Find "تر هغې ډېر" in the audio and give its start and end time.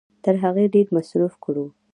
0.23-0.87